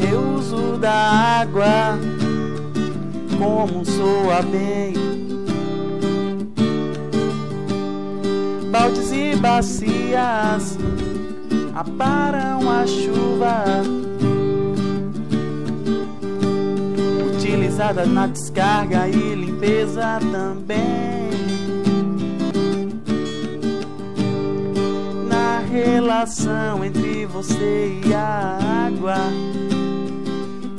Reuso 0.00 0.76
da 0.78 0.92
água 1.40 1.98
como 3.38 3.84
soa 3.84 4.42
bem. 4.42 5.13
Baldes 8.84 9.12
e 9.12 9.34
bacias 9.36 10.76
aparam 11.74 12.70
a 12.70 12.86
chuva. 12.86 13.64
Utilizada 17.34 18.04
na 18.04 18.26
descarga 18.26 19.08
e 19.08 19.34
limpeza 19.36 20.18
também. 20.30 21.30
Na 25.30 25.60
relação 25.60 26.84
entre 26.84 27.24
você 27.24 27.98
e 28.04 28.12
a 28.12 28.58
água, 28.86 29.16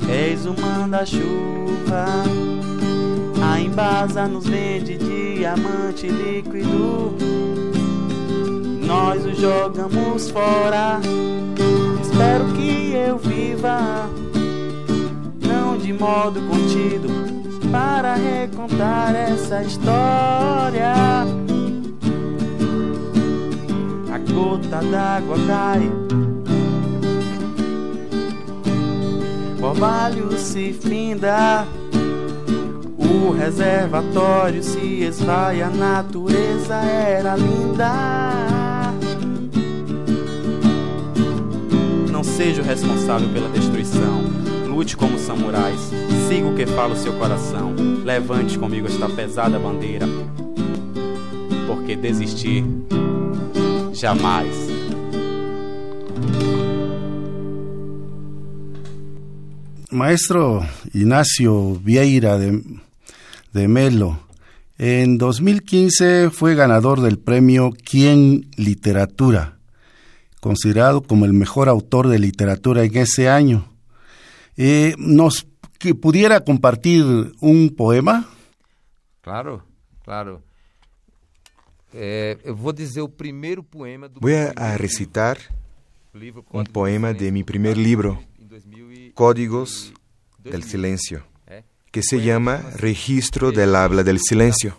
és 0.08 0.46
o 0.46 0.54
manda-chuva. 0.54 2.06
A 3.52 3.60
embasa 3.60 4.28
nos 4.28 4.46
vende 4.46 4.96
diamante 4.96 6.08
líquido. 6.08 7.65
Nós 8.96 9.26
o 9.26 9.34
jogamos 9.34 10.30
fora. 10.32 11.02
Espero 12.02 12.46
que 12.54 12.94
eu 12.94 13.18
viva, 13.18 14.10
não 15.46 15.78
de 15.78 15.92
modo 15.92 16.40
contido, 16.44 17.10
para 17.70 18.16
recontar 18.16 19.14
essa 19.14 19.62
história. 19.64 20.94
A 24.14 24.18
gota 24.32 24.80
d'água 24.80 25.36
cai, 25.46 25.92
o 29.60 29.66
orvalho 29.66 30.38
se 30.38 30.72
finda. 30.72 31.68
O 32.98 33.32
reservatório 33.34 34.64
se 34.64 35.04
esvai, 35.04 35.62
a 35.62 35.70
natureza 35.70 36.76
era 36.76 37.36
linda. 37.36 38.25
Seja 42.36 42.62
o 42.62 42.66
responsável 42.66 43.30
pela 43.30 43.48
destruição. 43.50 44.22
Lute 44.68 44.98
como 44.98 45.18
samurais, 45.18 45.80
siga 46.28 46.48
o 46.48 46.56
que 46.56 46.66
fala 46.66 46.94
o 46.94 46.98
seu 46.98 47.14
coração. 47.14 47.74
Levante 48.04 48.60
comigo 48.60 48.88
esta 48.88 49.08
pesada 49.08 49.58
bandeira, 49.58 50.06
porque 51.66 51.96
desistir 51.96 52.66
jamais. 53.94 54.54
Maestro 59.90 60.66
Ignacio 60.94 61.80
Vieira 61.82 62.38
de, 62.38 62.62
de 63.54 63.68
Melo, 63.68 64.20
En 64.78 65.18
2015 65.18 66.32
fue 66.34 66.54
ganador 66.54 67.00
del 67.00 67.18
premio 67.18 67.72
Quién 67.72 68.50
Literatura, 68.58 69.55
considerado 70.46 71.02
como 71.02 71.26
el 71.26 71.34
mejor 71.34 71.70
autor 71.70 72.08
de 72.08 72.20
literatura 72.20 72.84
en 72.84 72.96
ese 72.98 73.28
año. 73.28 73.68
Eh, 74.56 74.94
¿Nos 75.00 75.48
que 75.80 75.96
pudiera 75.96 76.42
compartir 76.42 77.04
un 77.40 77.74
poema? 77.76 78.30
Claro, 79.22 79.66
claro. 80.04 80.44
Eh, 81.94 82.38
voy 84.22 84.34
a 84.56 84.78
recitar 84.78 85.40
un 86.52 86.66
poema 86.66 87.12
de 87.14 87.32
mi 87.32 87.44
primer 87.44 87.76
libro, 87.76 88.22
Códigos 89.16 89.94
del 90.44 90.62
Silencio, 90.62 91.24
que 91.90 92.04
se 92.04 92.22
llama 92.22 92.58
Registro 92.76 93.52
del 93.52 93.76
Habla 93.76 94.04
del 94.04 94.20
Silencio. 94.20 94.78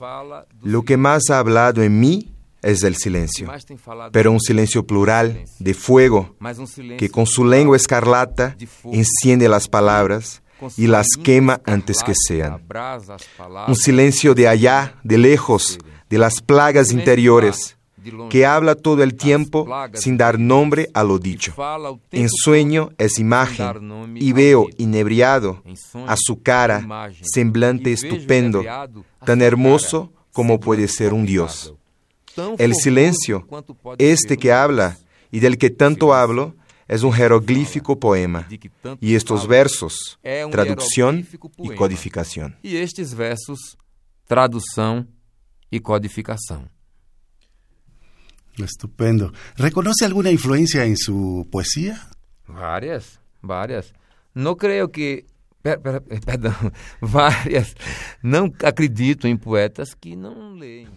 Lo 0.62 0.82
que 0.82 0.96
más 0.96 1.28
ha 1.30 1.40
hablado 1.40 1.82
en 1.82 1.98
mí 1.98 2.35
es 2.66 2.82
el 2.82 2.96
silencio, 2.96 3.50
pero 4.12 4.32
un 4.32 4.40
silencio 4.40 4.86
plural, 4.86 5.44
de 5.58 5.74
fuego, 5.74 6.36
que 6.98 7.08
con 7.08 7.26
su 7.26 7.44
lengua 7.44 7.76
escarlata 7.76 8.56
enciende 8.84 9.48
las 9.48 9.68
palabras 9.68 10.42
y 10.76 10.86
las 10.86 11.06
quema 11.22 11.60
antes 11.64 12.02
que 12.02 12.14
sean. 12.14 12.60
Un 13.68 13.76
silencio 13.76 14.34
de 14.34 14.48
allá, 14.48 14.96
de 15.04 15.18
lejos, 15.18 15.78
de 16.10 16.18
las 16.18 16.40
plagas 16.40 16.92
interiores, 16.92 17.76
que 18.30 18.46
habla 18.46 18.74
todo 18.74 19.02
el 19.02 19.14
tiempo 19.14 19.66
sin 19.94 20.16
dar 20.16 20.38
nombre 20.38 20.90
a 20.94 21.04
lo 21.04 21.18
dicho. 21.18 21.54
En 22.10 22.28
sueño 22.28 22.90
es 22.98 23.18
imagen 23.18 24.16
y 24.16 24.32
veo 24.32 24.68
inebriado 24.76 25.62
a 26.06 26.16
su 26.16 26.42
cara, 26.42 27.10
semblante 27.22 27.92
estupendo, 27.92 28.64
tan 29.24 29.42
hermoso 29.42 30.12
como 30.32 30.60
puede 30.60 30.88
ser 30.88 31.14
un 31.14 31.26
dios. 31.26 31.74
El 32.58 32.74
silencio, 32.74 33.46
este 33.98 34.36
que 34.36 34.52
habla 34.52 34.98
y 35.30 35.40
del 35.40 35.58
que 35.58 35.70
tanto 35.70 36.14
hablo, 36.14 36.54
es 36.88 37.02
un 37.02 37.12
jeroglífico 37.12 37.98
poema. 37.98 38.48
Y 39.00 39.14
estos 39.14 39.46
versos, 39.48 40.18
traducción 40.50 41.26
y 41.58 41.74
codificación. 41.74 42.56
Y 42.62 42.76
estos 42.76 43.14
versos, 43.14 43.78
traducción 44.26 45.10
y 45.70 45.80
codificación. 45.80 46.70
Estupendo. 48.58 49.32
¿Reconoce 49.56 50.04
alguna 50.04 50.30
influencia 50.30 50.84
en 50.84 50.96
su 50.96 51.46
poesía? 51.50 52.08
Varias, 52.46 53.20
varias. 53.42 53.92
No 54.32 54.56
creo 54.56 54.90
que 54.90 55.26
perdão, 56.24 56.72
várias. 57.00 57.74
Não 58.22 58.52
acredito 58.62 59.26
em 59.26 59.36
poetas 59.36 59.94
que 59.94 60.14
não 60.14 60.54
leem. 60.54 60.88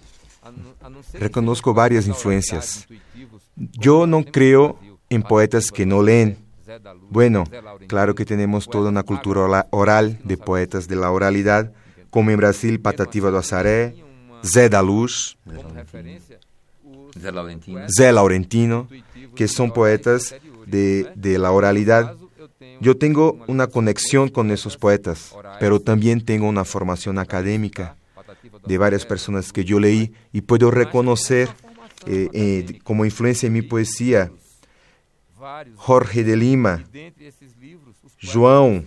Reconozco 1.13 1.73
varias 1.73 2.07
influencias. 2.07 2.87
Yo 3.55 4.07
no 4.07 4.23
creo 4.23 4.79
en 5.09 5.23
poetas 5.23 5.71
que 5.71 5.85
no 5.85 6.01
leen. 6.01 6.37
Bueno, 7.09 7.45
claro 7.87 8.13
que 8.15 8.25
tenemos 8.25 8.67
toda 8.67 8.89
una 8.89 9.03
cultura 9.03 9.67
oral 9.71 10.19
de 10.23 10.37
poetas 10.37 10.87
de 10.87 10.95
la 10.95 11.11
oralidad, 11.11 11.71
como 12.09 12.31
en 12.31 12.37
Brasil 12.37 12.79
Patativa 12.79 13.31
do 13.31 13.37
Assaré, 13.37 13.95
Zé 14.43 14.69
da 14.69 14.81
Luz, 14.81 15.37
Zé 17.89 18.11
Laurentino, 18.11 18.87
que 19.35 19.47
son 19.47 19.71
poetas 19.71 20.35
de, 20.65 21.11
de 21.15 21.39
la 21.39 21.51
oralidad. 21.51 22.15
Yo 22.81 22.97
tengo 22.97 23.39
una 23.47 23.67
conexión 23.67 24.29
con 24.29 24.51
esos 24.51 24.77
poetas, 24.77 25.35
pero 25.59 25.79
también 25.79 26.23
tengo 26.23 26.47
una 26.47 26.65
formación 26.65 27.17
académica 27.17 27.95
de 28.65 28.77
varias 28.77 29.05
personas 29.05 29.51
que 29.51 29.63
yo 29.63 29.79
leí 29.79 30.13
y 30.31 30.41
puedo 30.41 30.71
reconocer 30.71 31.49
eh, 32.05 32.29
eh, 32.33 32.79
como 32.83 33.05
influencia 33.05 33.47
en 33.47 33.53
mi 33.53 33.61
poesía 33.61 34.31
Jorge 35.75 36.23
de 36.23 36.35
Lima, 36.35 36.83
João 38.17 38.85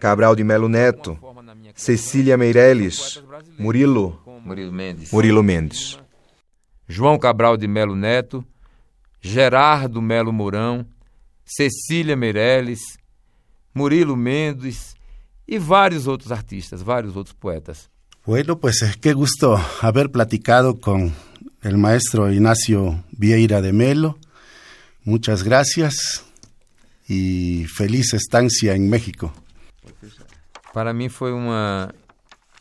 Cabral 0.00 0.34
de 0.36 0.44
Melo 0.44 0.68
Neto, 0.68 1.18
Cecília 1.74 2.36
Meirelles, 2.36 3.22
Murilo, 3.58 4.20
Murilo 5.12 5.42
Mendes. 5.42 5.98
João 6.88 7.18
Cabral 7.18 7.56
de 7.56 7.68
Melo 7.68 7.94
Neto, 7.94 8.44
Gerardo 9.20 10.02
Melo 10.02 10.32
Mourão, 10.32 10.84
Cecília 11.44 12.16
Meirelles, 12.16 12.80
Murilo 13.74 14.16
Mendes 14.16 14.94
y 15.50 15.58
varios 15.58 16.06
otros 16.06 16.30
artistas, 16.30 16.84
varios 16.84 17.16
otros 17.16 17.34
poetas. 17.34 17.90
Bueno, 18.24 18.60
pues 18.60 18.82
es 18.82 18.96
que 18.96 19.14
gusto 19.14 19.60
haber 19.82 20.12
platicado 20.12 20.78
con 20.78 21.12
el 21.62 21.76
maestro 21.76 22.30
Ignacio 22.30 23.02
Vieira 23.10 23.60
de 23.60 23.72
Melo. 23.72 24.16
Muchas 25.02 25.42
gracias 25.42 26.24
y 27.08 27.66
feliz 27.66 28.14
estancia 28.14 28.74
en 28.76 28.88
México. 28.88 29.32
Para 30.72 30.92
mim 30.92 31.08
foi 31.08 31.32
uma, 31.32 31.92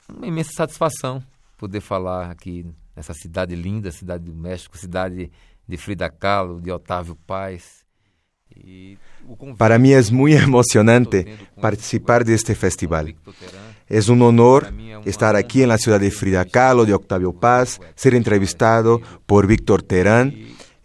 uma 0.09 0.25
imensa 0.25 0.51
satisfação 0.53 1.23
poder 1.59 1.81
falar 1.81 2.31
aqui 2.31 2.65
nessa 2.95 3.13
cidade 3.13 3.55
linda, 3.55 3.91
cidade 3.91 4.23
do 4.23 4.33
México, 4.33 4.75
cidade 4.75 5.31
de 5.67 5.77
Frida 5.77 6.09
Kahlo, 6.09 6.59
de 6.59 6.71
Otávio 6.71 7.15
Paz. 7.27 7.78
Para 9.57 9.77
mí 9.77 9.93
es 9.93 10.11
muy 10.11 10.33
emocionante 10.33 11.37
participar 11.61 12.25
de 12.25 12.33
este 12.35 12.55
festival. 12.55 13.15
Es 13.87 14.07
un 14.07 14.21
honor 14.21 14.71
estar 15.05 15.35
aquí 15.35 15.63
en 15.63 15.69
la 15.69 15.77
ciudad 15.77 15.99
de 15.99 16.11
Frida 16.11 16.45
Kahlo, 16.45 16.85
de 16.85 16.93
Octavio 16.93 17.33
Paz, 17.33 17.79
ser 17.95 18.15
entrevistado 18.15 19.01
por 19.25 19.47
Víctor 19.47 19.81
Terán. 19.81 20.33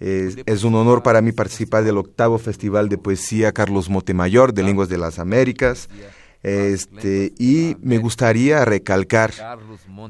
Es, 0.01 0.65
un 0.65 0.75
honor 0.75 1.03
para 1.03 1.23
mí 1.23 1.33
participar 1.33 1.85
del 1.85 1.99
octavo 1.99 2.39
Festival 2.39 2.89
de 2.89 2.99
Poesía 2.99 3.53
Carlos 3.53 3.89
Montemayor 3.89 4.53
de 4.53 4.63
Lenguas 4.63 4.89
de 4.89 4.99
las 4.99 5.19
Américas. 5.19 5.89
Este, 6.43 7.33
y 7.39 7.77
me 7.81 7.97
gustaría 7.99 8.65
recalcar 8.67 9.33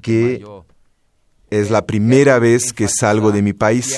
que 0.02 0.44
es 1.60 1.70
la 1.70 1.86
primera 1.86 2.40
vez 2.40 2.72
que 2.72 2.88
salgo 2.88 3.30
de 3.30 3.40
mi 3.40 3.52
país 3.52 3.96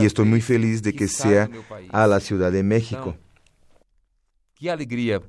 y 0.00 0.04
estoy 0.04 0.24
muy 0.26 0.40
feliz 0.40 0.80
de 0.80 0.92
que 0.92 1.08
sea 1.08 1.50
a 1.90 2.06
la 2.06 2.20
Ciudad 2.20 2.52
de 2.52 2.62
México. 2.62 3.16
Que 4.54 4.70
alegria 4.70 5.20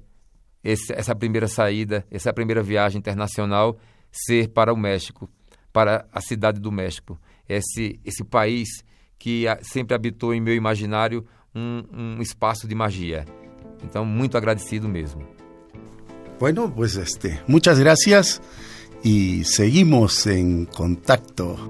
essa 0.63 1.15
primeira 1.15 1.47
saída, 1.47 2.05
essa 2.11 2.31
primeira 2.31 2.61
viagem 2.61 2.99
internacional 2.99 3.77
ser 4.11 4.49
para 4.49 4.71
o 4.71 4.77
México, 4.77 5.27
para 5.71 6.07
a 6.11 6.21
cidade 6.21 6.59
do 6.59 6.71
México. 6.71 7.19
Esse, 7.49 7.99
esse 8.05 8.23
país 8.23 8.83
que 9.17 9.45
sempre 9.61 9.95
habitou 9.95 10.33
em 10.33 10.41
meu 10.41 10.55
imaginário 10.55 11.25
um, 11.53 11.83
um 11.91 12.21
espaço 12.21 12.67
de 12.67 12.75
magia. 12.75 13.25
Então, 13.83 14.05
muito 14.05 14.37
agradecido 14.37 14.87
mesmo. 14.87 15.27
Bueno, 16.39 16.71
pues 16.71 16.95
este, 16.95 17.39
muchas 17.47 17.79
gracias. 17.79 18.39
Y 19.05 19.43
seguimos 19.43 20.25
en 20.25 20.65
contacto. 20.65 21.69